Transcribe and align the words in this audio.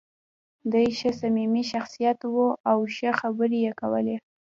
دی 0.71 0.87
ښه 0.97 1.09
صمیمي 1.21 1.63
شخصیت 1.71 2.19
و 2.33 2.35
او 2.69 2.79
ښه 2.95 3.11
خبرې 3.19 3.57
یې 3.65 3.71
کولې. 3.81 4.15